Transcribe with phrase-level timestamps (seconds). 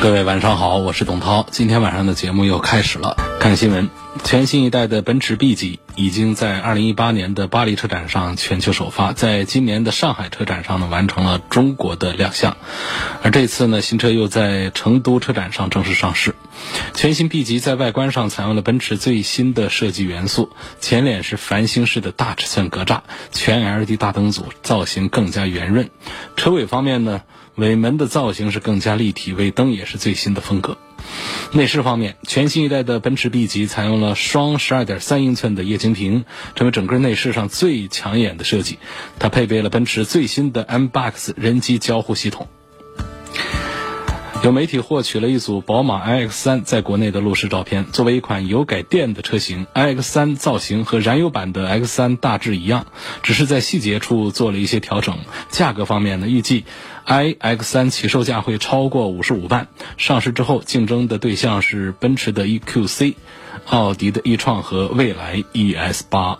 [0.00, 1.44] 各位晚上好，我是董涛。
[1.50, 3.16] 今天晚上的节目又开始了。
[3.40, 3.90] 看新闻，
[4.22, 12.56] 全新一代的奔驰 B 级已经在2018年的巴黎车展上全球首发，在今年的上海车展上呢完成了中国的亮相，
[13.24, 16.36] 而这次呢新车又在成都车展上正式上市。
[16.94, 23.00] 全新 B 级在外观上采用了奔驰最新的设计元素，前脸是繁星式的大尺寸格栅，
[23.32, 25.90] 全 LED 大灯组造型更加圆润。
[26.36, 27.22] 车尾方面呢？
[27.58, 30.78] 尾门的造型是更加立体，尾灯也是最新的风格。
[31.52, 38.78] 内饰方面，全新一代的奔驰 B 级采用了双十二点三英寸的液晶屏，成为整个内饰上最抢眼的设计。
[39.18, 42.46] 它配备了奔驰最新的 M Box 人机交互系统。
[44.44, 47.86] 有媒体获取了一组宝马 iX3 在国内的路试照片。
[47.86, 52.86] 作为一款油改电的车型，iX3 造型和燃油版的 X3 大致一样，
[53.24, 55.18] 只是在细节处做了一些调整。
[55.50, 56.64] 价格方面呢，预计
[57.08, 59.68] iX3 起售价会超过五十五万。
[59.96, 63.14] 上市之后，竞争的对象是奔驰的 EQC、
[63.66, 66.36] 奥迪的 e-tron 和蔚来 ES8。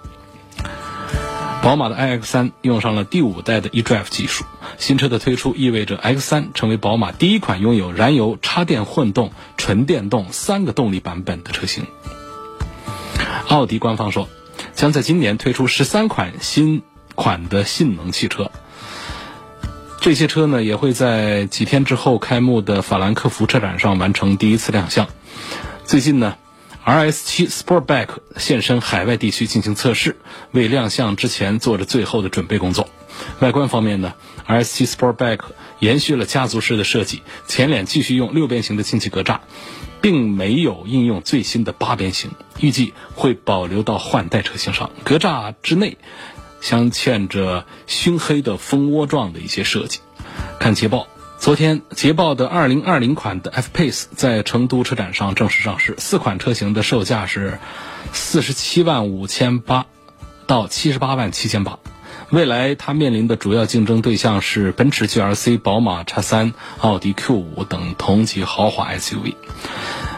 [1.62, 4.44] 宝马的 iX3 用上了第五代的 eDrive 技术。
[4.76, 11.86] 新车的推出意味着 X3 成为宝马第一款拥有燃油、插电、混动、纯电动三个动力版本的车型。
[13.48, 14.28] 奥迪官方说，
[14.74, 16.82] 将在今年推出十三款新
[17.14, 18.52] 款的性能汽车。
[20.08, 25.06] 这些车呢，也会在几天之后开幕的法兰克福车展上完成第一次亮相。
[25.84, 26.34] 最近呢。
[26.82, 30.16] RS7 Sportback 现身海外地区进行测试，
[30.52, 32.88] 为亮相之前做着最后的准备工作。
[33.40, 34.14] 外观方面呢
[34.46, 35.40] ，RS7 Sportback
[35.80, 39.40] 延续了家族式的设计，前脸继续用六边形的进气格栅，
[40.00, 44.90] 并没有应用最新的八边形，预计会保留到换代车型上。
[45.04, 45.98] 格栅之内
[46.62, 50.00] 镶嵌着熏黑的蜂窝状的一些设计。
[50.58, 51.06] 看捷豹。
[51.38, 55.94] 昨天，捷豹的2020款的 F-Pace 在成都车展上正式上市。
[55.96, 57.60] 四款车型的售价是
[58.12, 59.86] 47万五千八
[60.46, 61.78] 到78万七千八。
[62.30, 69.34] 未来它面临的主要竞争对象是奔驰 GLC、宝马 X3、奥迪 Q5 等同级豪华 SUV。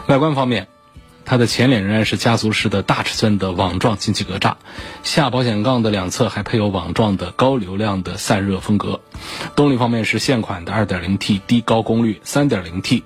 [0.07, 0.67] 外观方面。
[1.25, 4.55] 它的前脸仍然是家族式的大尺寸的网状进气格栅，
[5.03, 8.99] 下保险杠的两侧还配有网状的高流量的散热风格。
[9.55, 13.03] 动力方面是现款的 2.0T 低高功率，3.0T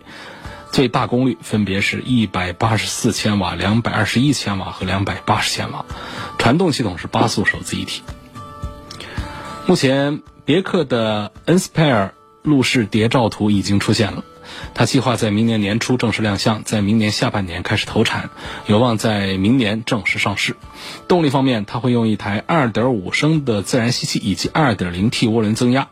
[0.72, 5.86] 最大功率分别是一百八十四千瓦、两百二十一千瓦和两百八十千瓦。
[6.38, 8.02] 传动系统是八速手自一体。
[9.68, 12.12] 目前别克的 Inspire
[12.44, 14.24] 路试谍照图已经出现了。
[14.74, 18.30] 它计划在明年年初正式亮相，在明年下半年开始投产，
[18.68, 20.56] 有望在明年正式上市。
[21.08, 25.88] 动力方面，它会用一台2.5升的自然吸气以及 2.0T 涡轮增压，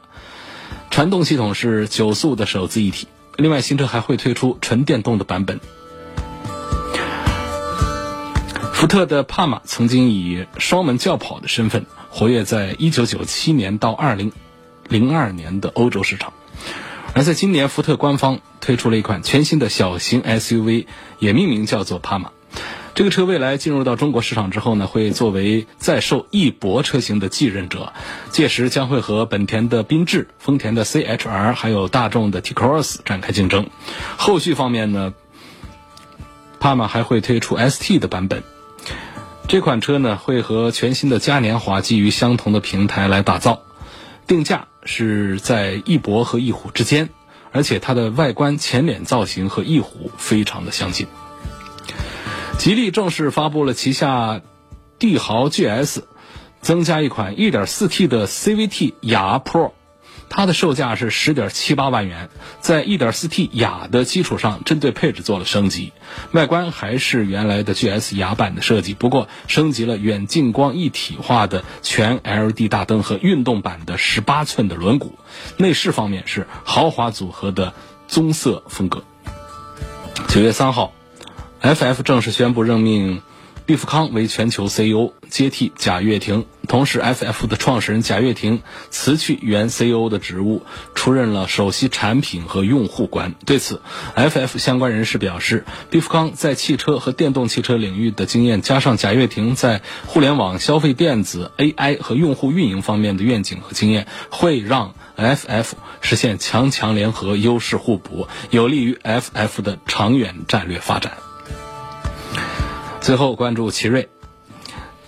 [0.89, 3.07] 传动系统是九速的手自一体。
[3.35, 5.59] 另外，新车还会推出纯电动的版本。
[8.73, 16.33] 福特的帕玛曾经以双门轿跑的身份活跃在1997年到2002年的欧洲市场。
[17.15, 20.87] 而在今年，福特官方推出了一款全新的小型 SUV，
[21.19, 22.31] 也命名叫做帕玛。
[22.95, 27.93] 这个车未来进入到中国市场之后呢，会作为在售翼博车型的继任者，
[28.31, 33.67] 届时将会和本田的缤智、丰田的 CHR 还有大众的 T-Cross 展开竞争。
[34.17, 35.13] 后续方面呢，
[36.59, 38.43] 帕玛还会推出 ST 的版本。
[39.47, 43.63] 这款车呢，会和全新的嘉年华基于相同的平台来打造，
[44.27, 44.67] 定价。
[44.85, 47.09] 是在翼博和翼虎之间，
[47.53, 51.07] 而且它的外观前脸造型和翼虎非常的相近。
[52.57, 54.41] 吉利正式发布了旗下
[54.99, 56.01] 帝豪 GS
[56.59, 59.71] 增加一款 1.4T 的 CVT 雅 Pro。
[60.35, 62.27] 它的售价是十点七八万元，
[62.59, 65.93] 在 1.4T 雅的基础上，针对配置做了升级，
[66.31, 75.11] 外观还是原来的 GS 雅版的设计，不过升级了远近光一体化的全 LED 大灯和运动版的十八寸的轮毂。
[75.57, 77.75] 内饰方面是豪华组合的
[78.07, 79.03] 棕色风格。
[80.29, 80.93] 九月三号
[81.61, 83.21] ，FF 正式宣布任命
[83.65, 86.45] 毕福康为全球 CEO，接替贾跃亭。
[86.67, 90.63] 同时，FF 的创始人贾跃亭辞去原 CEO 的职务，
[90.95, 93.35] 出任了首席产品和用户官。
[93.45, 93.81] 对此
[94.15, 105.71] ，FF 相关人士表示，毕福康在汽车和电动汽车领域的经验，加上贾跃亭在互联网、消费电子、AI 和用户运营方面的愿景和经验，会让 FF
[106.01, 111.13] 实现强强联合、优势互补，有利于 FF 的长远战略发展。
[113.03, 114.07] 最后关注奇瑞。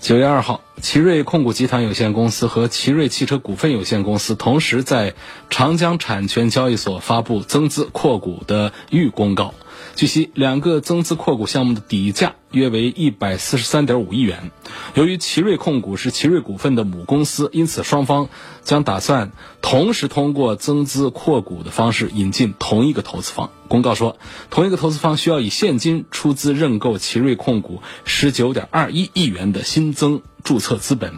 [0.01, 5.15] 九月二号，奇瑞控股集团有限公司和奇瑞汽车股份有限公司同时在
[5.49, 9.53] 长江产权交易所发布增资扩股的预公告。
[9.95, 14.51] 据悉，两个增资扩股项目的底价约为一百四十三点五亿元。
[14.93, 18.27] 由于奇瑞控股是奇瑞股份的母公司，因此双方
[18.61, 19.31] 将打算
[19.61, 23.49] 同时通过增资扩股的方式引进同一个投资方。
[23.69, 24.17] 公告说，
[24.49, 31.15] 同一个投资方需要以现金出资认购奇瑞控股十九点二一亿元的新增注册资本，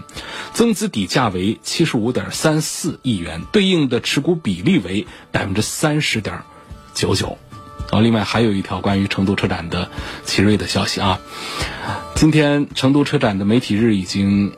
[0.54, 6.42] 增资底价为七十五点三四亿元，对应的持股比例为百分之三十点
[6.96, 7.38] 九九。
[7.92, 9.90] 啊，另外还有一条关于成都车展的
[10.26, 11.20] 奇瑞的消息啊。
[12.16, 14.54] 今天成都车展的媒体日已经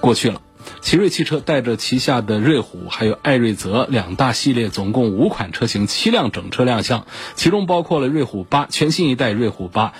[0.00, 0.40] 过去了，
[0.80, 9.92] 奇瑞汽车带着旗下的瑞虎还有艾瑞泽两大系列，总共五款车型七辆整车亮相，其中包括了瑞虎八全新一代瑞虎八、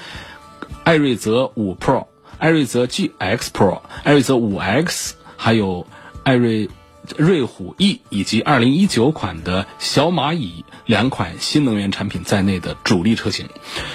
[0.85, 2.07] 艾瑞泽五 Pro、
[2.43, 5.87] 艾瑞泽 GX Pro、艾瑞泽五 X，还有
[6.25, 6.69] 艾瑞。
[7.17, 13.49] 瑞虎 E 以及2019款的小蚂蚁两款新能源产品在内的主力车型。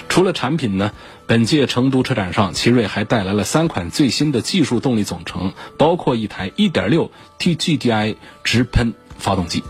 [0.10, 0.92] 除了产品呢，
[1.26, 9.64] 本届成都车展上，奇瑞还带来了三款最新的技术动力总成，包括一台 1.6TGDI 直喷发动机。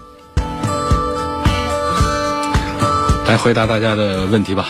[3.27, 4.67] 来回答大家的问题吧。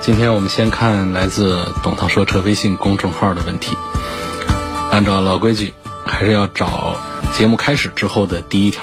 [0.00, 3.76] 今天我们先看来自“董涛说车”微信公众号的问题。
[4.90, 5.74] 按照老规矩，
[6.06, 6.96] 还是要找。
[7.36, 8.82] 节目开始之后的第一条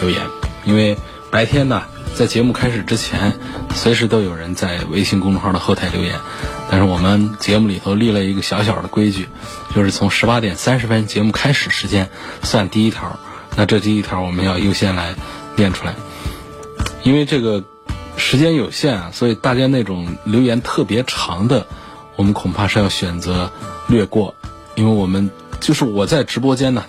[0.00, 0.20] 留言，
[0.64, 0.96] 因为
[1.30, 1.82] 白天呢，
[2.14, 3.34] 在节目开始之前，
[3.74, 6.18] 随时都有人在微信公众号的后台留言，
[6.70, 9.28] 但是我们节目里头立了一个小小的规矩，
[9.74, 12.08] 就是从十八点三十分节目开始时间
[12.42, 13.18] 算第一条，
[13.56, 15.14] 那这第一条我们要优先来
[15.54, 15.94] 念出来，
[17.02, 17.62] 因为这个
[18.16, 21.66] 时间有限啊，所以大家那种留言特别长的，
[22.16, 23.50] 我们恐怕是要选择
[23.88, 24.34] 略过，
[24.74, 25.30] 因为我们
[25.60, 26.84] 就是我在直播间呢。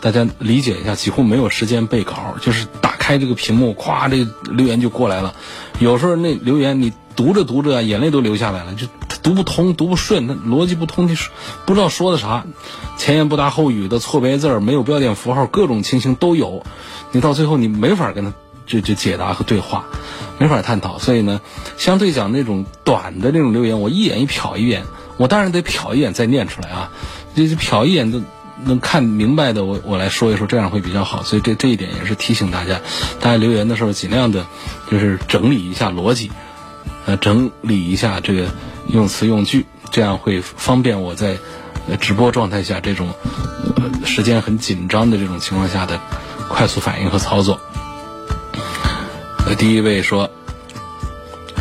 [0.00, 5.34] 大家理解一下，几乎没有时间备稿，就是打开这个屏幕，咵，这留言就过来了。
[5.78, 8.86] 有时候那留言你读着读着，眼泪都流下来了，就
[9.22, 11.16] 读不通，读不顺，那逻辑不通，你
[11.64, 12.44] 不知道说的啥，
[12.98, 16.64] 前言不搭后语的错别字儿，没有标点符号，各种情形都有。
[17.12, 18.34] 你到最后你没法跟他
[18.66, 19.84] 就就解答和对话，
[20.38, 20.98] 没法探讨。
[20.98, 21.40] 所以呢，
[21.76, 24.84] 相对讲那种短的那种留言，我一眼一瞟一眼，
[25.16, 26.90] 我当然得瞟一眼再念出来啊，
[27.34, 28.22] 这瞟一眼都。
[28.66, 31.24] 能看明白的，我我来说一说，这样会比较好。
[31.24, 32.80] 所以这这一点也是提醒大家，
[33.20, 34.46] 大家留言的时候尽量的，
[34.88, 36.30] 就是整理一下逻辑，
[37.04, 38.46] 呃，整理一下这个
[38.86, 41.36] 用词用句，这样会方便我在
[42.00, 43.08] 直播状态下这种
[44.06, 46.00] 时间很紧张的这种情况下的
[46.48, 47.60] 快速反应和操作。
[49.56, 50.30] 第一位说，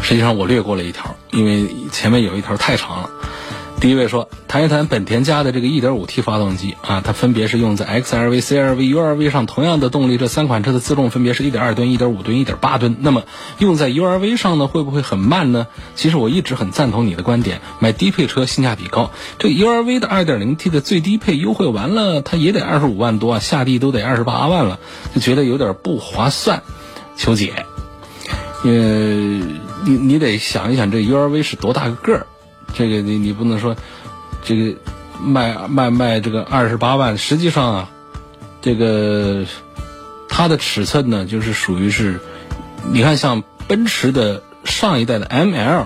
[0.01, 3.09] 实际上我略过了一条，因为前面有一条太长了。
[3.79, 12.97] 第一位说，谈一谈本田家的这个 1.5T 发动机啊，它分别是用在 XRV、CRV、URV 上，同样的动力，这三款车的自重分别是1.2吨、1.5吨、1.8吨。
[13.01, 13.23] 那么
[13.57, 15.67] 用在 URV 上呢，会不会很慢呢？
[15.95, 19.11] 其实我一直很赞同你的观点，买低配车性价比高。
[19.37, 24.79] 这 URV 的 2.0T 的最低配优惠完了，它也得25万多啊，下地都得28万了，
[25.13, 26.63] 就觉得有点不划算。
[27.15, 27.67] 求解，
[28.63, 29.43] 因为
[29.85, 32.27] 你你得想一想，这 URV 是多大个个儿。
[32.73, 33.75] 这个你你不能说，
[34.43, 34.75] 这个
[35.21, 37.89] 卖卖卖这个二十八万，实际上啊，
[38.61, 39.45] 这个
[40.27, 42.19] 它的尺寸呢，就是属于是，
[42.91, 45.85] 你看像奔驰的上一代的 ML，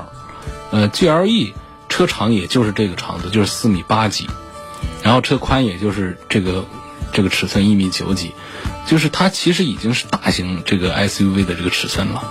[0.72, 1.54] 呃 GLE
[1.90, 4.30] 车长也就是这个长度，就是四米八几，
[5.04, 6.64] 然后车宽也就是这个
[7.12, 8.32] 这个尺寸一米九几，
[8.86, 12.24] 就是它其实已经是大型这个 SUV 的这个尺寸了，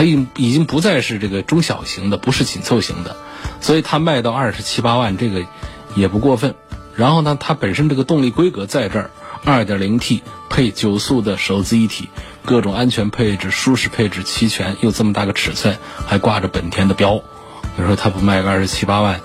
[0.00, 3.16] 它已已经不再是这个中小型的，不是紧凑型的。
[3.60, 5.44] 所以它卖到二十七八万，这个
[5.94, 6.54] 也不过分。
[6.96, 9.10] 然后呢，它本身这个动力规格在这儿，
[9.44, 12.08] 二点零 T 配九速的手自一体，
[12.46, 15.76] 各种安全配置、舒适配置齐全，又这么大个尺寸，
[16.06, 17.20] 还挂着本田的标。
[17.76, 19.20] 你说它不卖个二十七八万，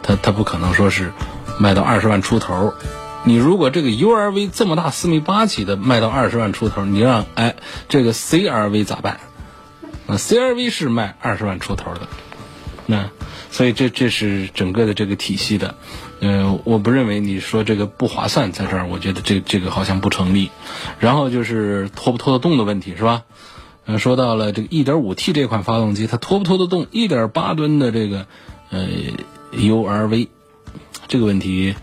[0.00, 1.12] 它它不可能说是
[1.58, 2.72] 卖到二十万出头。
[3.24, 7.56] 你如果这个 URV 这么大四米八几的卖到二十万出头，你让哎
[7.88, 9.18] 这个 CRV 咋办？
[10.16, 12.08] ，CRV 是卖二十万出头的，
[12.86, 13.10] 那。
[13.52, 15.74] 所以这这是整个的这个体系的。
[16.20, 20.52] 嗯，我不认为你说这个不划算，在这儿，我觉得这这个好像不成立。
[21.00, 23.24] 然后就是拖不拖得动的问题，是吧？
[23.86, 28.26] 嗯，说到了这个 1.5T 这款发动机，它拖不拖得动1.8吨的这个
[28.70, 28.86] 呃
[29.52, 30.28] URV
[31.08, 31.74] 这个问题？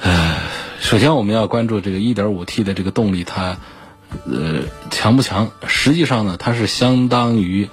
[0.00, 0.38] 呃，
[0.80, 3.58] 首先我们要关注这个 1.5T 的这个动力，它
[4.24, 5.50] 呃强不强？
[5.66, 7.68] 实际上呢，它是相当于。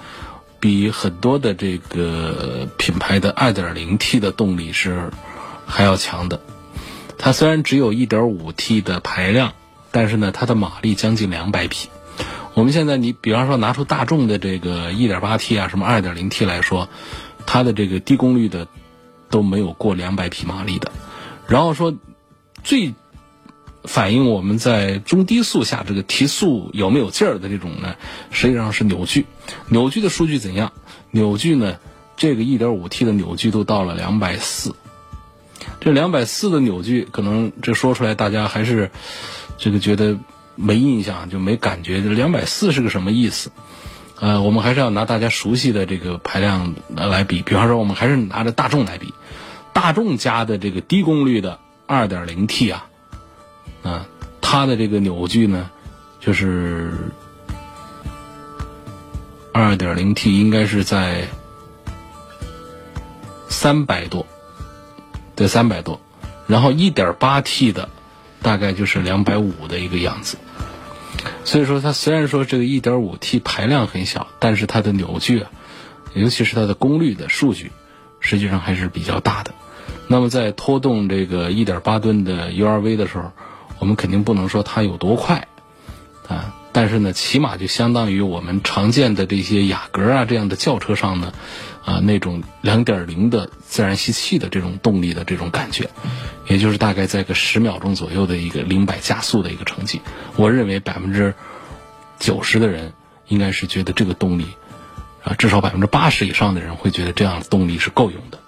[0.60, 5.12] 比很多的这个品牌的 2.0T 的动力是
[5.66, 6.40] 还要强的。
[7.16, 9.52] 它虽然只有一点五 T 的排量，
[9.92, 11.88] 但是呢，它的马力将近两百匹。
[12.54, 16.88] 我们现在你比方说拿出大众的这个一点八 T 啊，什么二点零 T 来说，
[17.46, 18.66] 它的这个低功率的
[19.30, 20.90] 都没有过两百匹马力的。
[21.46, 21.94] 然后说
[22.64, 22.94] 最。
[23.88, 27.96] 反映我们在中低速下这个提速有没有劲儿的这种呢？
[28.30, 29.26] 实际上是扭矩，
[29.68, 30.72] 扭矩的数据怎样？
[31.10, 31.78] 扭矩呢？
[32.16, 34.72] 这个 1.5T 的扭矩都到了240，
[35.80, 38.90] 这240的扭矩可能这说出来大家还是
[39.56, 40.18] 这个觉得
[40.56, 42.02] 没印象就没感觉。
[42.02, 43.52] 这240是个什么意思？
[44.18, 49.14] 呃，我们还是要拿大家熟悉的这个排量来比，比方说我们还是拿着大众来比，
[49.72, 52.86] 大众家的这个低功率的 2.0T 啊。
[53.88, 54.06] 啊，
[54.40, 55.70] 它的这个扭矩呢，
[56.20, 56.92] 就是
[59.52, 61.26] 二点零 T，应该是在
[63.48, 64.26] 三百多，
[65.34, 66.00] 对，三百多。
[66.46, 67.88] 然后一点八 T 的
[68.42, 70.38] 大概就是两百五的一个样子。
[71.44, 75.50] 所以说，它虽然说这个一点五 T 排量很小，但是它的扭矩啊，
[76.14, 77.72] 尤其是它的功率的数据，
[78.20, 79.52] 实际上还是比较大的。
[80.06, 83.32] 那么在拖动这个一点八吨的 URV 的时候，
[83.78, 85.48] 我们肯定不能说它有多快，
[86.28, 91.32] 啊，但是呢，起码就相当于我们常见的这些雅阁啊这样的轿车上呢，
[91.84, 95.90] 啊那种两点零的自然吸气的这种动力的这种感觉，
[96.46, 100.00] 也就是大概在个十秒钟左右的一个零百加速的一个成绩。
[100.36, 101.34] 我认为百分之
[102.18, 102.92] 九十的人
[103.28, 104.46] 应该是觉得这个动力，
[105.22, 108.38] 啊，至少百分之八十以上的人会觉得这样的动力是够用的。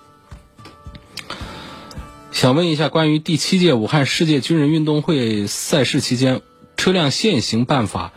[2.33, 6.43] 想问一下，关于第七届武汉世界军人运动会赛事期间
[6.77, 8.13] 车辆限行办法，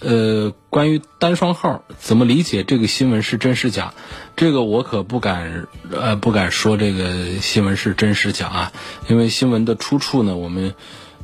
[0.00, 2.62] 呃，关于单双号怎么理解？
[2.62, 3.94] 这个新闻是真是假？
[4.36, 8.72] 这个我可不敢，呃，不敢说这个新闻是真是假啊，
[9.08, 10.74] 因为新闻的出处呢，我们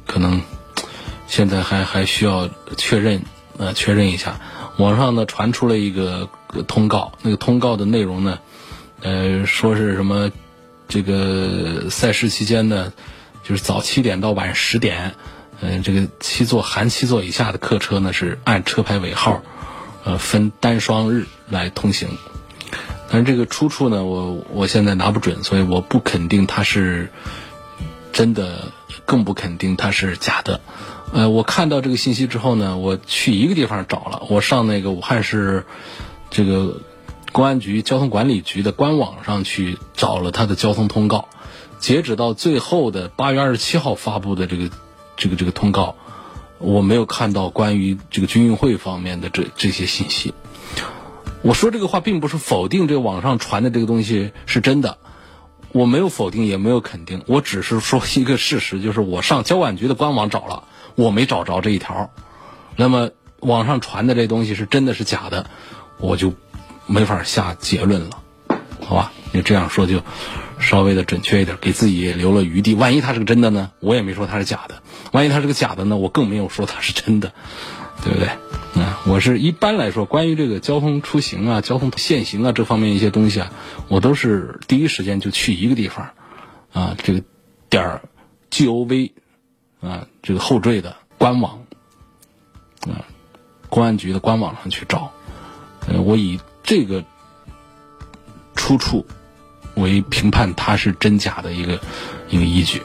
[0.07, 0.41] 可能
[1.29, 3.23] 现在还还需要确认，
[3.59, 4.41] 呃，确认一下。
[4.79, 6.29] 网上呢传出了一个
[6.67, 8.39] 通告，那个通告的内容呢，
[9.03, 10.33] 呃，说是什么？
[10.89, 12.93] 这个赛事期间呢，
[13.43, 15.15] 就是早七点到晚十点，
[15.61, 19.43] 嗯，这个七座含七座以下的客车呢是按车牌尾号，
[20.05, 22.09] 呃，分单双日来通行。
[23.11, 27.11] 但是这个出处呢，我我现在拿不准，所以我不肯定它是
[28.13, 28.73] 真的，
[29.05, 30.61] 更不肯定它是假的。
[31.13, 35.65] 呃，我看到这个信息之后呢，我去一个地方找了，我上那个武汉市
[36.31, 36.81] 这个。
[37.37, 41.29] 公安局交通管理局的官网上去找了他的交通通告，
[41.79, 44.71] 截止到最后的八月二十七号发布的这个
[45.19, 45.97] 这个这个通告，
[46.57, 50.33] 我没有看到关于这个军运会方面的这这些信息。
[51.43, 54.97] 我说这个话并不是否定这网上传的这个东西是真的，
[55.73, 60.65] 我没有否定也没有肯定，我只是说一个事实，就是我上交管局的官网找了，
[60.95, 62.11] 我没找着这一条。
[62.77, 65.51] 那么网上传的这东西是真的是假的，
[65.99, 66.33] 我就。
[66.87, 68.23] 没法下结论了，
[68.85, 69.13] 好吧？
[69.33, 70.03] 你这样说就
[70.59, 72.75] 稍微的准确一点，给自己留了余地。
[72.75, 73.73] 万一它是个真的呢？
[73.81, 74.83] 我也没说它是假的。
[75.13, 75.97] 万一它是个假的呢？
[75.97, 77.33] 我更没有说它是真的，
[78.03, 78.29] 对不对？
[78.83, 83.53] 啊，我是一般来说，关于这个交通出行啊、交通限行啊这方面一些东西啊，
[83.89, 86.11] 我都是第一时间就去一个地方，
[86.73, 87.23] 啊，这个
[87.69, 88.03] 点儿
[88.49, 89.13] G O V
[89.81, 91.65] 啊，这个后缀的官网
[92.83, 93.05] 啊，
[93.69, 95.13] 公安局的官网上去找，
[95.89, 96.41] 呃，我以。
[96.67, 97.05] 这个
[98.57, 99.07] 出处
[99.77, 101.81] 为评判它是真假的一个
[102.29, 102.83] 一个依据。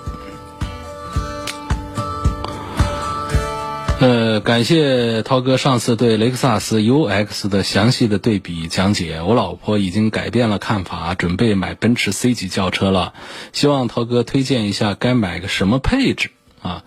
[4.00, 9.22] 呃，感谢涛哥上次对雷克萨斯 UX 的详细的对比讲解。
[9.22, 13.14] 我老婆已经改变了看法，准备买奔驰 C 级轿车了。
[13.52, 16.32] 希望涛哥推荐一下该买个什么配置
[16.64, 16.84] 啊？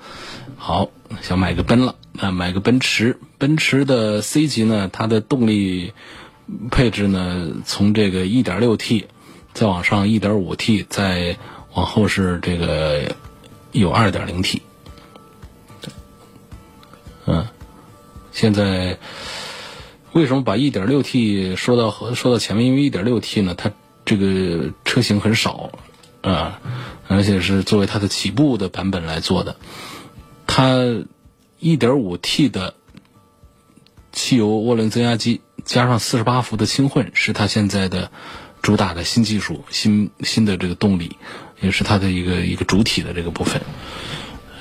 [0.56, 0.90] 好，
[1.22, 3.18] 想买个奔了，那买个奔驰。
[3.38, 5.92] 奔驰的 C 级呢，它的动力。
[6.70, 9.04] 配置呢，从这个 1.6T
[9.52, 11.38] 再往上 1.5T，再
[11.74, 13.14] 往后是这个
[13.72, 14.60] 有 2.0T。
[17.26, 17.46] 嗯，
[18.32, 18.98] 现在
[20.12, 22.66] 为什么把 1.6T 说到说到前面？
[22.66, 23.72] 因为 1.6T 呢，它
[24.04, 25.70] 这个车型很少
[26.20, 26.60] 啊，
[27.08, 29.56] 而且是作为它的起步的版本来做的。
[30.46, 30.78] 它
[31.60, 32.74] 1.5T 的
[34.12, 38.11] 汽油涡轮增压机加上48伏的轻混，是它现在的
[38.62, 41.16] 主打的新技术、新新的这个动力，
[41.61, 43.62] 也是它的一个一个主体的这个部分。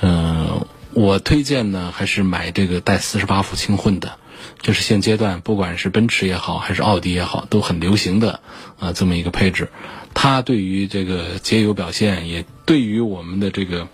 [0.00, 4.18] 嗯，我推荐呢，还是买这个带48伏轻混的。
[4.60, 8.40] 这是现阶段不管是奔驰也好，还是奥迪也好，都很流行的
[8.78, 9.70] 啊这么一个配置。
[10.12, 13.88] 它对于这个节油表现，也对于我们的这个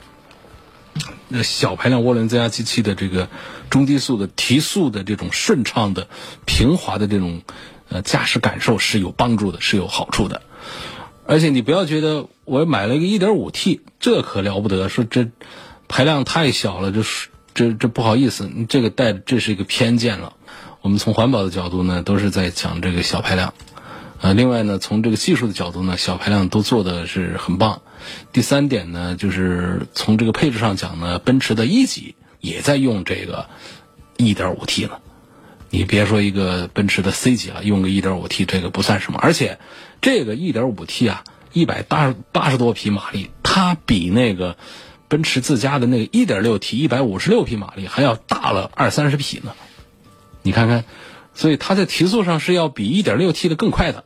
[1.28, 3.28] 那小排量涡轮增压机器的这个
[3.70, 6.08] 中低速的提速的这种顺畅的、
[6.46, 7.42] 平滑的这种
[7.88, 10.42] 呃驾驶感受是有帮助的，是有好处的。
[11.26, 15.28] 而且你不要觉得我买了一个 1.5T，这可了不得，说这
[15.86, 17.02] 排量太小了，这
[17.54, 20.32] 这这不好意思，你这个带这是一个偏见了。
[20.80, 23.54] 我们从环保的角度呢，都是在讲这个小排量，
[24.20, 27.80] 啊，另外呢，从这个技术的角度呢，小排量都做的是很棒。
[28.32, 33.48] 第三点呢，就是从这个配置上讲呢，奔驰的 E 级也在用这个
[34.18, 35.00] 1.5T 了。
[35.70, 39.18] 你别说一个奔驰的 C 级了，用个 1.5T 这个不算什么。
[39.22, 39.58] 而且
[40.02, 44.56] 这个 1.5T 啊，一百八十八十多匹马力，它比那个
[45.08, 49.54] 奔驰自家的那个 1.6T 一百五十六匹马力还要大了二三十匹呢。
[50.42, 50.84] 你看看，
[51.34, 54.04] 所以它在提速上是要比 1.6T 的更快的，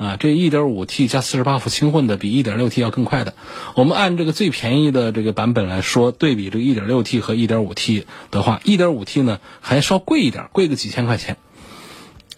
[0.00, 3.34] 啊，这 1.5T 加48伏轻混的比 1.6T 要更快的。
[3.74, 11.36] 我们按这个最便宜的这个版本来说，对比这个 1.6T 和 1.5T 的话，1.5T 呢还稍贵一点，贵个几千块钱，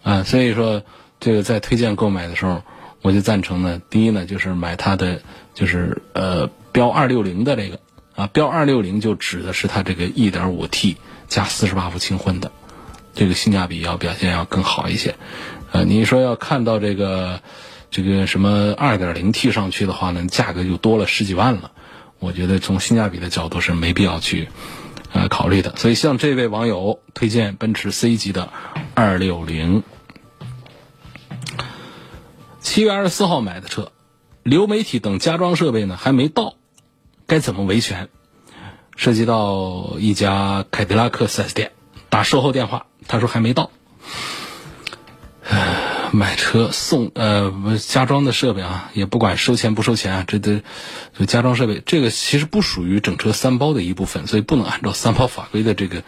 [0.03, 0.83] 啊，所以说
[1.21, 2.63] 这个在推荐购买的时候，
[3.01, 5.23] 我就赞成呢，第一呢就是买它的
[5.55, 7.79] 就是呃标260的这个，
[8.17, 10.97] 啊，标260就指的是它这个 1.5T
[11.29, 12.51] 加48伏轻混的。
[13.15, 15.17] 这个性价比要表现要更好一些，
[15.71, 17.41] 呃，你说要看到这个
[17.91, 21.73] 这个什么二点零 T 上去的话呢，价格就多了十几万了。
[22.19, 24.49] 我觉得从性价比的角度是没必要去
[25.13, 25.75] 呃考虑的。
[25.77, 28.53] 所以像这位网友推荐奔驰 C 级的
[28.95, 29.83] 二六零，
[32.61, 33.93] 七月二十四号买的车，
[34.43, 36.55] 流媒体等加装设备呢还没到，
[37.27, 38.09] 该怎么维权？
[38.95, 41.73] 涉及到一家凯迪拉克 4S 店，
[42.09, 42.87] 打售后电话。
[43.13, 43.71] 他说还没到，
[46.13, 50.63] 买车送呃加装的设备啊，也不管收钱不收钱啊，这都
[51.19, 56.05] 就加装设备这个其实不属于整车三包的一部分，所以不能按照三包法规的这个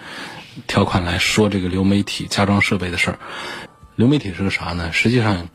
[0.67, 3.19] 条款来说这个流媒体加装设备的事儿。
[3.97, 4.91] 流媒体是个啥呢？
[4.91, 5.49] 实际上，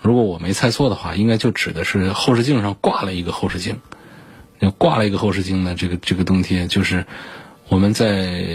[0.00, 3.78] 如果我没猜错的话，应该就指的是后视镜上挂了一个后视镜，
[4.76, 7.06] 挂了一个后视镜呢，这个这个东西就是。
[7.68, 8.46] 我们在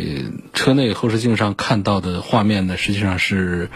[0.54, 3.69] 车内后视镜上看到的画面呢，实际上是，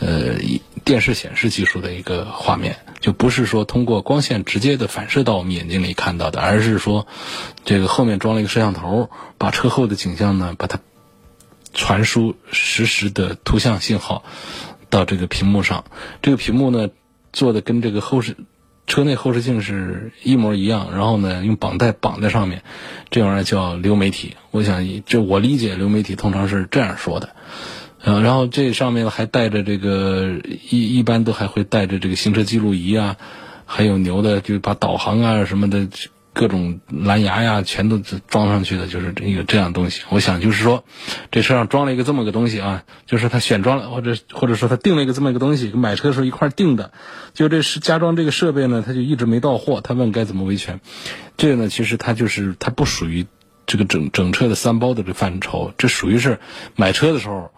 [0.00, 0.36] 呃，
[0.82, 7.06] 电视显示技术的一个画面，就不是说通过光线直接的反射到我们眼睛里看到的，而是说，
[7.66, 10.80] 这个后面装了一个摄像头，把车后的景象呢，把它
[11.74, 14.24] 传输实时的图像信号
[14.88, 15.84] 到这个屏幕上。
[16.22, 16.88] 这个屏幕呢，
[17.32, 18.36] 做的跟这个后视。
[18.88, 22.62] 车内后视镜是一模一样，然后呢，用绑带绑在上面，
[23.10, 24.34] 这玩意儿叫流媒体。
[24.50, 27.36] 我想，这我理解流媒体通常是这样说的，
[28.02, 33.16] 呃，然后这上面还带着这个一一般都还会带着这个行车记录仪啊，
[33.66, 35.86] 还有牛的，就把导航啊什么的。
[36.32, 40.02] 各种蓝牙呀，全都装上去的，就是一个这样东西。
[40.10, 40.84] 我想就是说，
[41.30, 46.92] 这车上装了一个这么个东西啊，就是他选装了，或者或者说他定了一个这么一个东西，买车的时候一块定的。
[47.34, 49.80] 就这是加装这个设备呢，他就一直没到货。
[49.80, 50.80] 他问该怎么维权，
[51.36, 53.26] 这个呢，其实它就是它不属于
[53.66, 56.38] 这个整整车的三包的这范畴，这属于是
[56.76, 57.50] 买车的时候，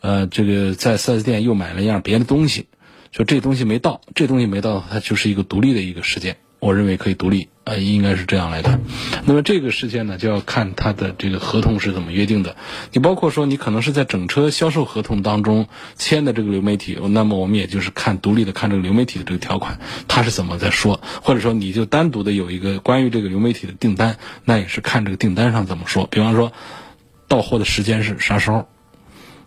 [0.00, 2.66] 呃，这个在四 S 店又买了一样别的东西，
[3.12, 6.36] 就这东西没到，这东西没到，它就是一个独立的一个事件。
[6.64, 8.80] 我认为可以独立，呃，应该是这样来看。
[9.26, 12.56] 那么这个事件呢，就要看它的这个合同是怎么约定的。
[12.90, 26.06] 你包括说，你可能是在整车销售合同当中签的这个流媒体，那么我们也就是看独立的看这个流媒体的这个条款，他是怎么在说，或者说你就单独的有一个关于这个流媒体的订单，那也是看这个订单上怎么说。
[26.06, 26.50] 比方说，
[27.28, 28.66] 到货的时间是啥时候？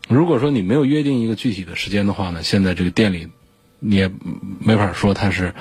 [0.07, 3.29] 如果说你没有约定一个具体的时间的话呢，现在这个店里
[3.79, 4.11] 你也
[4.59, 5.53] 没法说他是。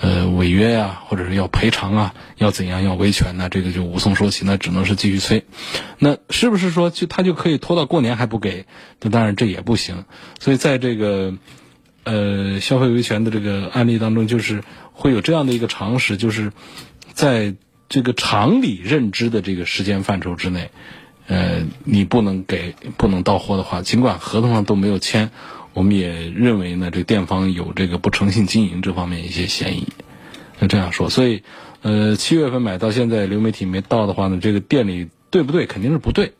[0.00, 3.48] 呃，违约呀，或者是要赔偿啊，要怎样要维权呢？
[3.48, 5.44] 这个就无从说起，那只能是继续催。
[5.98, 8.66] 那是不是说就他就可以拖到过年还不给？
[9.00, 10.04] 那当然这也不行。
[10.40, 11.34] 所以在这个
[12.02, 16.52] 呃消费维权的这个案例当中，就是会有这样的一个常识，就是
[17.12, 17.54] 在
[17.88, 20.70] 这个常理认知的这个时间范畴之内，
[21.28, 25.30] 呃，你不能给不能到货的话，尽管合同上都没有签。
[25.74, 29.88] 我们也认为呢，这个店方有这个不诚信经营这方面一些嫌疑。
[30.58, 31.42] 那这样说，所以，
[31.82, 35.66] 呃，七月份买到现在流媒体没到的话呢，这个店里对不对？
[35.66, 36.32] 肯定是不对。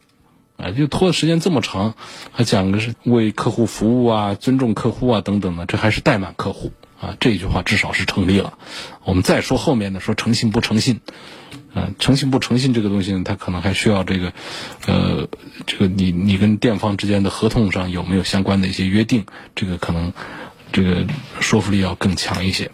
[0.57, 1.97] 啊，就拖的时间这么长，
[2.31, 6.71] 还讲的是为客户服务啊、尊重客户啊等等的，这还是怠慢客户
[7.01, 7.17] 啊。
[7.19, 8.57] 这句话至少是成立了。
[9.03, 11.01] 我们再说后面的，说诚信不诚信，
[11.75, 14.33] 啊，诚信不诚信这个东西呢，它可能还需要这个，
[14.87, 15.29] 呃，
[15.67, 20.13] 这个你你跟店方之间的合同上有没有相关的一些约定，这个可能
[20.73, 21.05] 这个
[21.41, 22.71] 说服力要更强一些。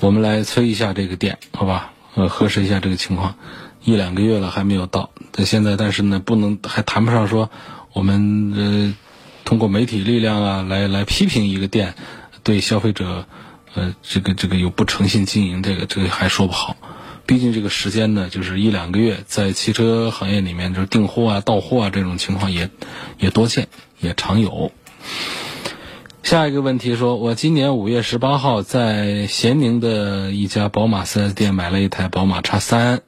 [0.00, 1.92] 我们来催一下这个店，好吧？
[2.14, 3.36] 呃，核实一下这个情况。
[3.82, 7.50] 一两个月了还没有到，在现在，但是呢，不能还谈不上说
[7.94, 8.94] 我们呃
[9.46, 11.94] 通过媒体力量啊来来批评一个店
[12.42, 13.24] 对消费者
[13.74, 16.76] 呃这个这个有不诚信经营，这个这个还说不好。
[17.30, 22.70] 毕竟这个时间呢，就是一两个月，在汽车行业里面，就是订货啊、到货啊这种情况也
[23.20, 23.68] 也多见，
[24.00, 24.72] 也常有。
[26.24, 32.98] 下一个问题说，我今年五月十八号在咸宁的一家宝马 4S 店买了一台宝马 X3。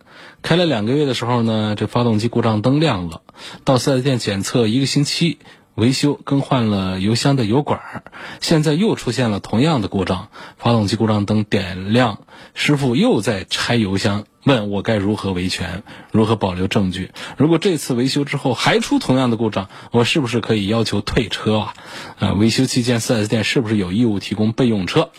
[0.41, 3.23] 开了两个月的时候呢，这发动机故障灯亮了。
[3.65, 5.39] 到四 S 店检测一个星期，
[5.75, 8.05] 维修更换了油箱的油管，
[8.41, 12.21] 现在又出现了同样的故障，发动机故障灯点亮，
[12.55, 17.11] 师傅又在拆油箱，问我该如何维权，如何保留证据？
[17.39, 21.75] 如果这次维修之后还出同样的故障，我是不是可以要求退车啊？
[22.19, 25.11] 啊，维修期间四 S 店是不是有义务提供备用车？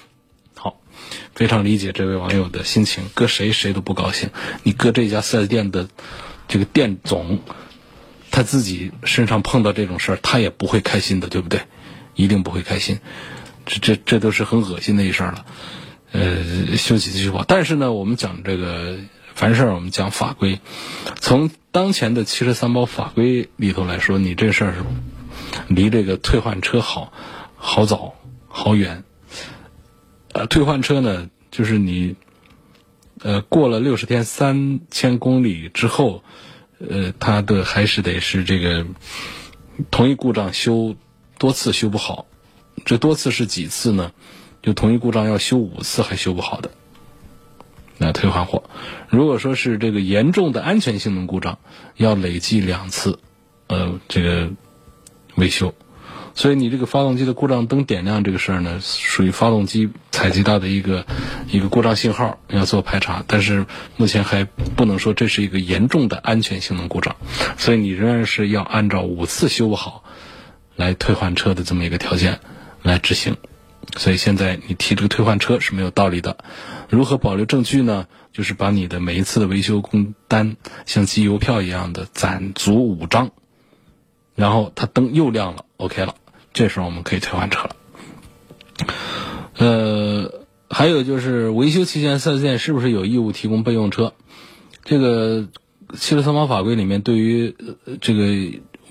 [0.56, 0.78] 好
[1.34, 4.30] 非常理解这位网友的心情，搁谁谁都不高兴。
[4.62, 5.89] 你搁这家四 S 店的
[6.48, 7.39] 这个店总，
[8.34, 11.62] 他自己身上碰到这种事儿，他也不会开心的，对不对？
[12.15, 13.00] 一定不会开心。
[13.63, 15.46] 这这这都是很恶心的一事儿了。
[16.13, 17.46] 呃，休息继续话。
[17.48, 18.98] 但是呢，我们讲这个
[19.36, 20.60] 凡事我们讲法规，
[21.19, 24.76] 从当前的汽车三包法规里头来说，你这事儿
[25.67, 27.13] 离这个退换车好
[27.56, 28.15] 好早
[28.48, 29.04] 好远。
[30.34, 32.15] 呃，退换车呢，就是你，
[33.22, 36.24] 呃，过了六十天三千公里之后，
[36.89, 38.86] 呃，它的还是得是这个
[39.89, 40.96] 同一故障修
[41.38, 42.26] 多次修不好，
[42.86, 44.12] 这多次是几次呢？
[44.62, 46.72] 就同一故障要修五次还修不好的，
[47.98, 48.63] 那退换货。
[49.10, 51.60] 如果说是这个严重的安全性能故障，
[51.98, 53.19] 要累计两次，
[53.67, 54.52] 呃，这个
[55.36, 55.74] 维修。
[56.36, 61.06] 所以你这个发动机的故障灯点亮这个事儿呢，属于发动机采集到的一个
[61.48, 63.24] 一个故障信号，要做排查。
[63.28, 63.65] 但是
[63.98, 67.15] 目前还不能说这是一个严重的安全性能故障，
[67.58, 70.04] 所以你仍然是要按照五次修不好
[70.76, 72.39] 来退换车的这么一个条件
[72.82, 73.38] 来执行。
[73.98, 76.38] 所以现在你提这个退换车是没有道理的。
[76.89, 78.08] 如何保留证据呢？
[78.32, 83.30] 就是把你的每一次的维修工单像集邮票一样的攒足五张，
[84.34, 86.15] 然后它灯又亮了，OK 了。
[86.54, 87.76] 这时候我们可以退换车了。
[89.58, 94.13] 呃，还有就是维修期间四 S 店是不是有义务提供备用车？
[94.84, 95.48] 这个
[95.96, 97.56] 汽车三包法规里面对于
[98.02, 98.24] 这个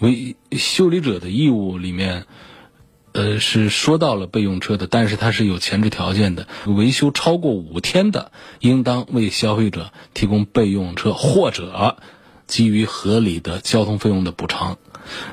[0.00, 2.26] 维修理者的义务里面，
[3.12, 6.46] 呃是说到了备用车的，但是它是有前置条件的。
[6.66, 11.96] 维修超过五天的，应当为消费者提供备用车或者
[12.46, 14.78] 基于合理的交通费用的补偿。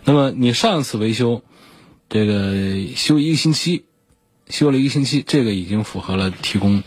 [0.04, 1.44] 那么你上一次维修？
[2.10, 3.86] 这个修一个星期，
[4.50, 6.84] 修了一个星期，这个已经符合了提供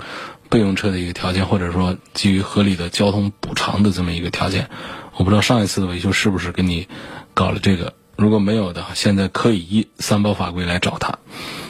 [0.48, 4.68] 备用车的一个条件，或者说基于合理的交通补偿的这么一个条件。
[5.14, 6.88] 我不知道上一次的维修是不是跟你
[7.35, 11.20] 搞了这个，如果没有的，现在可以依三包法规来找他。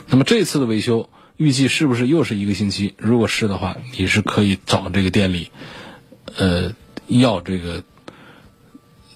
[0.06, 2.94] 那么这次的维修预计是不是又是一个星期？
[2.96, 5.50] 如果是的话，你是可以找这个店里，
[6.36, 6.72] 呃，
[7.06, 7.84] 要这个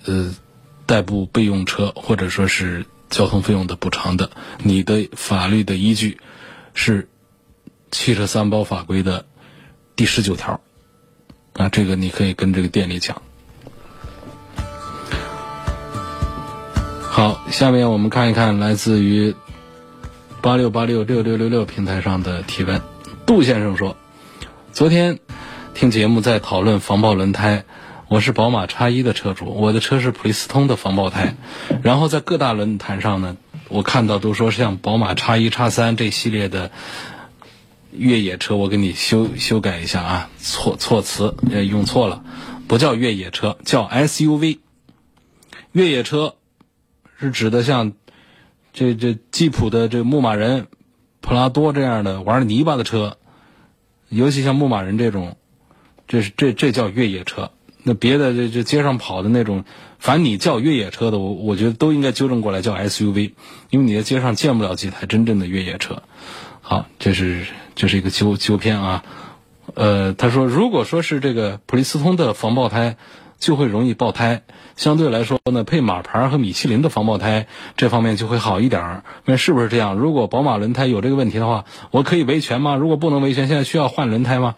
[0.05, 0.37] 呃
[0.85, 2.85] 代步备用车，或者说是。
[3.09, 6.19] 交通费用的补偿的，你的法律的依据
[6.75, 7.09] 是
[7.90, 9.25] 汽车三包法规的
[9.95, 10.61] 第十九条
[11.55, 13.23] 啊，这个你可以跟这个店里讲。
[17.03, 19.35] 好，下面我们看一看来自于
[20.42, 22.83] 八六八六六六六六平台上的提问。
[23.25, 23.97] 杜先生说，
[24.73, 25.19] 昨天
[25.75, 27.64] 听节目在讨论防爆轮胎。
[28.09, 31.35] 我是宝马叉一的车主，我的车是普利司通的防爆胎。
[31.83, 33.37] 然后在各大论坛上呢，
[33.69, 36.71] 我看到都说像宝马叉一、叉三这系列的
[37.90, 41.35] 越野车，我给你修修改一下啊，错措辞
[41.69, 42.23] 用错了，
[42.69, 44.61] 不叫越野车，叫 SUV。
[45.73, 46.37] 越野车
[47.19, 47.92] 是指的像
[48.73, 50.69] 这这吉普的这牧马人、
[51.21, 53.19] 普拉多这样的玩泥巴的车，
[54.09, 55.37] 尤其像牧马人这种，
[56.07, 57.51] 这是这这叫越野车。
[57.88, 59.64] 那别的这这街上跑的那种，
[60.01, 63.31] 凡你叫越野车的，我我觉得都应该纠正过来叫 SUV，
[63.70, 66.03] 因为你在街上见不了几台真正的越野车。
[66.62, 67.46] 好，这是
[67.77, 69.05] 这是一个纠纠偏啊。
[69.75, 72.96] 呃，他说，如果说是这个普利司通的防爆胎，
[73.38, 74.42] 就会容易爆胎。
[74.75, 77.46] 相对来说呢，配马牌和米其林的防爆胎
[77.77, 79.05] 这方面就会好一点儿。
[79.25, 79.94] 那是不是这样？
[79.94, 82.75] 如果宝马轮胎有这个问题的话，我可以维权吗？
[82.75, 84.57] 如果不能维权，现在需要换轮胎吗？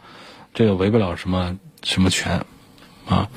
[0.54, 2.46] 这个维不了什么什么权。
[3.08, 3.28] 啊，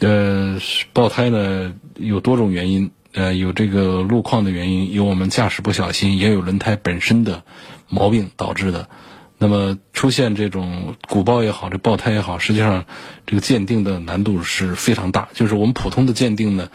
[0.00, 0.58] 呃，
[0.92, 7.44] 爆胎呢有多种原因，呃，有这个路况的原因，有我们驾驶不小心，也有轮胎本身的
[7.88, 8.88] 毛病导致的。
[9.36, 12.86] 那么出现这种鼓包也好，这爆胎也好，实际上
[13.26, 15.28] 这个鉴定的难度是非常大。
[15.34, 16.70] 就是我们普通的鉴定呢，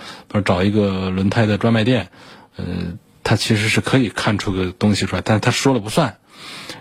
[0.45, 2.09] 找一个轮胎的专卖店，
[2.57, 2.65] 呃，
[3.23, 6.17] 他其实是可以看出个东西出来，但是他说了不算。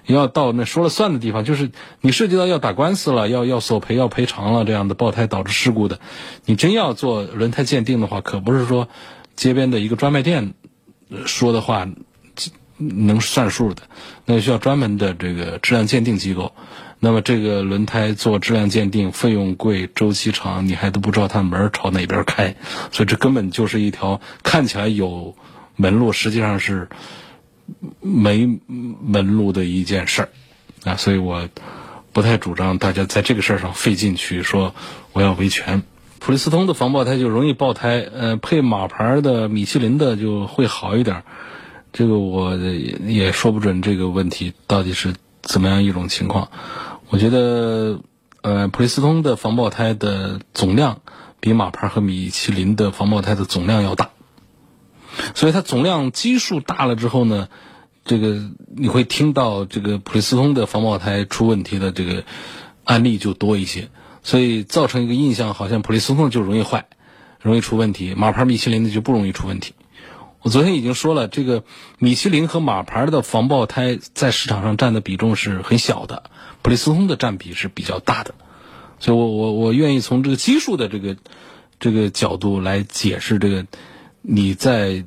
[0.07, 1.70] 要到那说了算的地方，就是
[2.01, 6.01] 你涉及到要打官司了，要要索赔、要赔偿了这样的爆胎导致事故的，
[6.44, 8.88] 你真要做轮胎鉴定的话，可不是说
[9.37, 10.55] 街边的一个专卖店
[11.27, 11.88] 说的话
[12.77, 13.83] 能算数的，
[14.24, 16.53] 那需要专门的这个质量鉴定机构。
[17.01, 22.57] 那么这个轮胎做质量鉴定费用贵、周期长，你还都不知道它门朝哪边开，
[22.90, 25.37] 所以这根本就是一条看起来有
[25.77, 26.88] 门路，实际上是。
[28.01, 30.29] 没门路的一件事儿
[30.85, 31.49] 啊，所以我
[32.13, 34.75] 不太主张大家在这个事儿上费劲去说
[35.13, 35.83] 我要维权。
[36.19, 41.23] 普利司通的防爆胎就容易爆胎，呃，配马牌的米其林的就会好一点。
[41.93, 46.51] 这个我也说不准这个问题到底是怎么样一种情况。
[47.09, 48.01] 我觉得，
[48.43, 51.01] 呃，普利司通的防爆胎的总量
[51.41, 54.11] 比马牌和米其林的防爆胎的总量要大。
[55.35, 57.49] 所以它总量基数大了之后呢，
[58.05, 58.42] 这个
[58.77, 62.25] 你会听到这个普利司通的防爆胎出问题的这个
[62.85, 63.88] 案例就多一些，
[64.23, 66.87] 所以造成一个印象，好像普利司通就容易坏，
[67.40, 69.75] 容易出问题，马牌米其林的就不容易出问题。
[70.40, 71.64] 我昨天已经说了，这个
[71.99, 76.31] 米其林和马牌的防爆胎在市场上占的比重是很小的，
[76.62, 78.35] 普利司通的占比是比较大的，
[79.01, 81.16] 所以我我我愿意从这个基数的这个
[81.81, 83.66] 这个角度来解释这个。
[84.23, 85.05] 你在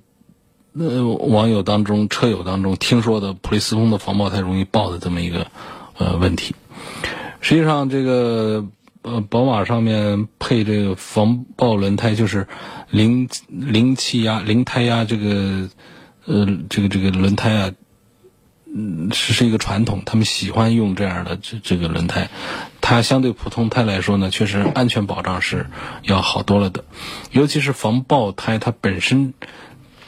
[0.74, 5.48] 呃网友当中、车友当中听说的普利司通的防爆胎容易爆的这么一个
[5.98, 6.56] 呃问题，
[7.40, 8.68] 实际上这个
[9.02, 12.48] 呃宝马上面配这个防爆轮胎就是
[12.90, 15.70] 零零气压、零胎压这个
[16.26, 17.72] 呃这个这个轮胎啊。
[18.74, 22.30] 嗯，是是一个传统，他们喜欢用这样的这这个轮胎，
[22.92, 25.68] 它相对普通胎来说呢，确实安全保障是
[26.02, 26.84] 要好多了的，
[27.32, 29.34] 尤其是防爆胎，它本身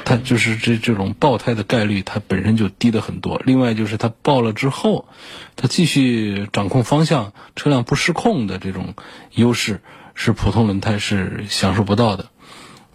[0.03, 3.41] 它就是这这种爆胎的概率，它本身就低的很多。
[3.45, 5.07] 另外就是它爆了之后，
[5.55, 8.95] 它继续掌控方向，车辆不失控的这种
[9.31, 9.79] 优势，
[10.13, 12.25] 是普通轮胎是享受不到的。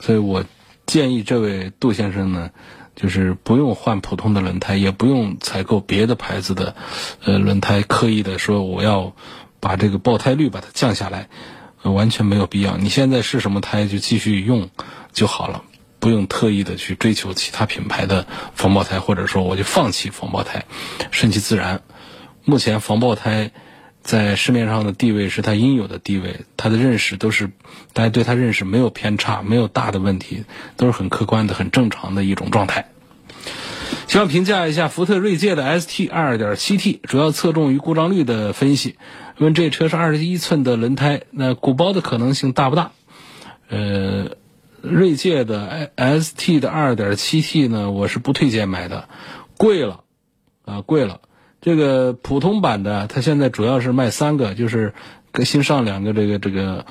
[0.01, 0.45] 所以我
[0.85, 2.51] 建议这位杜先生呢。
[2.95, 6.75] 就是不用换普通的轮胎，也不用采购别的牌子的，
[7.23, 7.83] 呃，轮胎。
[7.83, 9.15] 刻意的说我要
[9.61, 11.29] 把这个爆胎率把它降下来，
[11.83, 12.77] 完全没有必要。
[12.77, 14.71] 你现在是什么胎就继续用
[15.13, 15.63] 就好了，
[15.99, 20.65] 不用特意的去追求其他品牌的防爆胎，或者说我就放弃防爆胎，
[21.11, 21.83] 顺其自然。
[22.45, 23.53] 目前防爆胎。
[24.01, 27.51] 在市面上的地位是它应有的地位，它的认识都是
[27.93, 30.45] 大家对它认识没有偏差，没有大的问题，
[30.77, 32.89] 都是很客观的、很正常的一种状态。
[34.19, 38.97] 要评价一下福特锐界的 ST 2.7T，主要侧重于故障率的分析。
[39.39, 42.91] 问这车是二十一寸的轮胎，那鼓包的可能性大不大？
[43.69, 44.31] 呃，
[44.83, 49.09] 锐界的 ST 的 2.7T 呢，我是不推荐买的，
[49.57, 50.01] 贵了
[50.65, 51.21] 啊，贵了。
[51.61, 54.95] 这个普通版的，它现在主要是卖三个，就是
[55.31, 56.87] 跟新上两个这个这个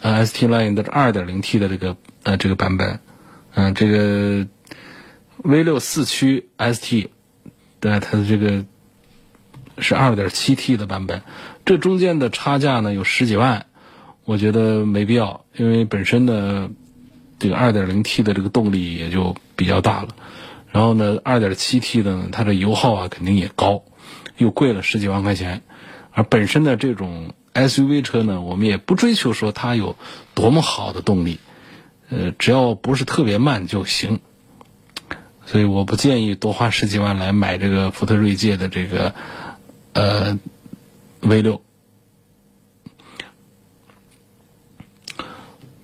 [0.00, 3.00] ST Line 的二点零 T 的这个呃这个版本，
[3.54, 4.46] 嗯，这个
[5.42, 7.08] V 六四驱 ST
[7.80, 8.64] 对它的这个
[9.78, 11.22] 是二点七 T 的版本，
[11.64, 13.66] 这中间的差价呢有十几万，
[14.24, 16.70] 我觉得没必要，因为本身的
[17.38, 20.08] 这个二点零 T 的这个动力也就比较大了，
[20.72, 23.84] 然后呢二点七 T 的呢它的油耗啊肯定也高。
[24.36, 25.62] 又贵了十几万块钱，
[26.12, 29.96] 而本身的这种 SUV 车呢，我们也不追求说它有
[30.34, 31.40] 多么好的动力，
[32.08, 34.20] 呃，只要不是特别慢就行。
[35.50, 39.14] 所以我不建议多花十几万来买这个福特锐界的这个
[39.94, 40.38] 呃
[41.22, 41.62] V 六。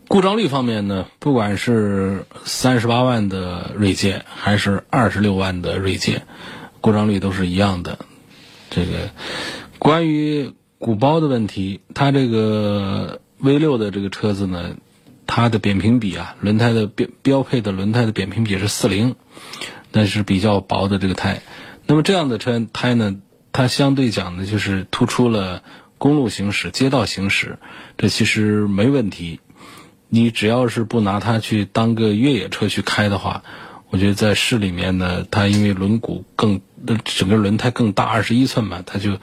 [0.06, 6.24] 故障率方面呢，不管是三十八万的锐界还是二十六万的锐界，
[6.82, 7.98] 故障率都是一样的。
[8.68, 9.10] 这个
[9.78, 14.76] 关于鼓包的问题，它这个 V 六的这个车子呢，
[15.26, 19.16] 它的扁平比啊，轮胎的标标配的轮胎的扁平比是四零，
[19.92, 21.42] 那是比较薄的这个胎。
[21.86, 23.16] 那么这样的车胎呢，
[23.52, 25.62] 它相对讲呢，就是突出了
[25.98, 27.58] 公路行驶、街道行驶，
[27.96, 29.40] 这其实没问题。
[30.08, 33.42] 你只要是不拿它去当个越野车去开的话，
[33.90, 36.60] 我觉得在市里面呢，它因为轮毂更，
[37.04, 39.18] 整个轮胎更大，二十一寸嘛，它就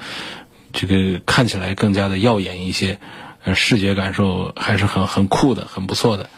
[0.74, 3.00] 这个看起来更加的耀眼一些，
[3.44, 6.30] 呃视觉感受还是很很酷的，很不错的。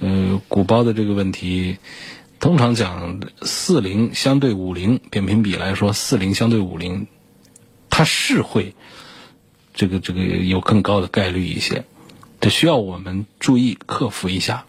[0.00, 1.76] 呃，鼓包的这个问题，
[2.38, 7.06] 通常讲四零相对五零扁平比来说，四零相对五零，
[7.90, 8.74] 它是会
[9.74, 11.84] 这个这个有更高的概率一些。
[12.40, 14.64] 这需要我们注意克服一下，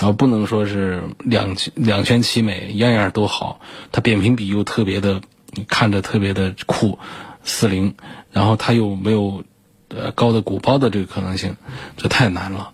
[0.00, 3.60] 啊，不能说是两两全其美，样样都好。
[3.90, 5.20] 它扁平比又特别的，
[5.66, 7.00] 看着特别的酷，
[7.42, 7.96] 四零，
[8.30, 9.42] 然后它又没有
[9.96, 11.56] 呃高的鼓包的这个可能性，
[11.96, 12.70] 这太难了。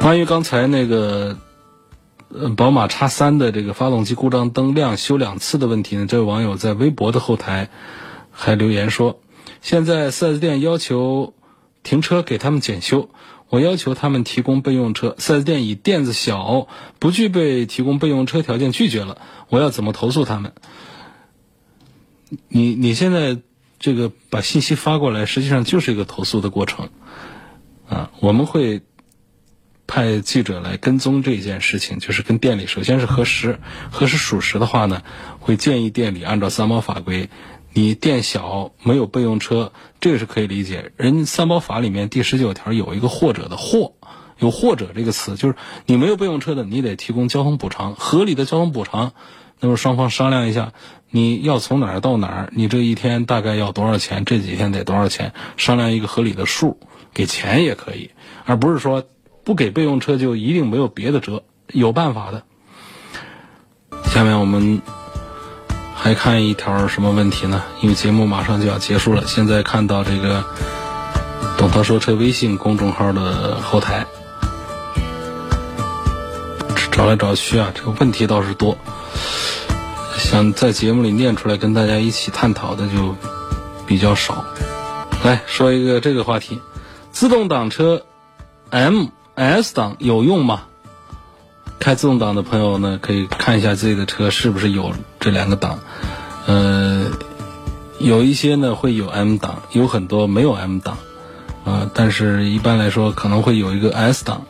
[0.00, 1.36] 关于刚才那个
[2.28, 7.68] 呃宝马叉三的这个发动机故障灯亮修两次的问题呢，这位网友在微博的后台。
[8.32, 9.20] 还留言说，
[9.60, 11.34] 现在 4S 店要求
[11.82, 13.10] 停车给他们检修，
[13.50, 16.66] 我要求他们提供备用车，4S 店以店子小
[16.98, 19.18] 不具备提供备用车条件拒绝了，
[19.50, 20.54] 我要怎么投诉他们？
[22.48, 23.38] 你你现在
[23.78, 26.90] 这个把信息发过来，实际上就是一个投诉的过程，
[27.88, 28.82] 啊，我们会
[29.86, 33.58] 派记者来跟踪这件事情，就是跟店里首先是核实，
[33.90, 35.02] 核实属实的话呢，
[35.38, 37.28] 会建议店里按照三包法规。
[37.72, 40.90] 你店小没有备用车，这个是可以理解。
[40.96, 43.94] 人三包法里面第十九条有一个“或者”的“或”，
[44.40, 45.54] 有“或者”这个词，就是
[45.86, 49.12] 你没有备用车的，你得提供交通补偿，合理的交通补偿。
[49.60, 50.72] 那么双方商量一下，
[51.10, 56.78] 你要从哪儿到哪儿，你这一天大概要多少钱，这几天得多少钱，商量一个合理的数，
[57.14, 58.10] 给钱也可以，
[58.44, 59.04] 而不是说
[59.44, 62.42] 不给备用车就一定没有别的辙，有办法的。
[64.04, 64.80] 下面我们。
[66.02, 67.62] 还看一条什么问题呢？
[67.82, 70.42] 因为节目马上就要结束了，现在看到这个
[71.58, 74.06] “董涛说车”微信公众号的后台，
[76.90, 78.78] 找来找去啊，这个问题倒是多，
[80.16, 83.16] 想在节目里念出来跟大家一起探讨的就
[83.86, 84.44] 比较少。
[85.24, 86.60] 来说一个这个话题：
[87.10, 88.04] 自动挡车
[88.70, 90.62] M、S 档有用吗？
[91.78, 95.78] 开自动挡的朋友呢，可以看一下自己的车是不是有这两个档。
[96.46, 97.06] 呃，
[97.98, 100.98] 有一些呢会有 M 档，有很多没有 M 档。
[101.64, 104.46] 啊，但是一般来说可能会有一个 S 档。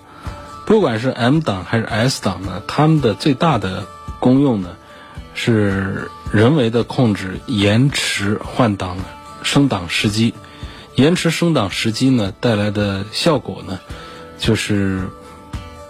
[0.66, 3.86] 不管是 M 档还是 S 档呢，它们的最大的
[4.20, 4.76] 功用呢，
[5.34, 8.96] 是人为的控制延迟换挡
[9.42, 10.34] 升档时机。
[10.94, 13.80] 延迟升档时机呢带来的效果呢，
[14.38, 15.08] 就是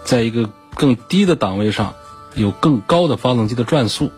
[0.05, 0.49] 在一个。
[0.77, 1.95] 更低的档位上，
[2.35, 4.11] 有更高的发动机的转速，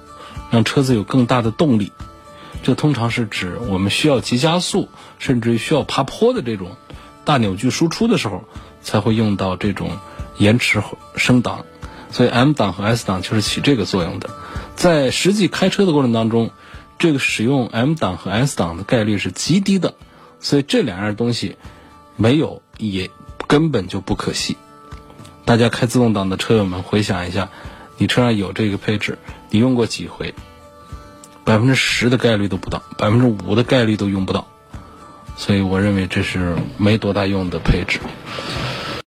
[0.49, 1.91] 让车子有更大的动力。
[2.63, 6.77] 这通常是指我们需要急加速，甚至于需要爬坡的这种
[7.25, 8.45] 大扭矩输出的时候，
[8.81, 9.91] 才会用到这种
[10.37, 10.81] 延迟
[11.17, 11.65] 升档。
[12.13, 14.31] 所以 M 档和 S 档就是起这个作用的。
[14.77, 16.51] 在实际开车的过程当中，
[16.99, 19.95] 这个使用 M 档和 S 档的概率是极低的。
[20.39, 21.57] 所以这两样东西
[22.17, 23.11] 没有也
[23.47, 24.57] 根本就不可惜。
[25.45, 27.49] 大家开自动挡的车友们，回想一下，
[27.97, 29.19] 你车上有这个配置，
[29.51, 30.35] 你用过几回？
[31.45, 34.47] 百分之十的概率都不到，百分之五的概率都用不到，
[35.37, 37.99] 所以我认为这是没多大用的配置。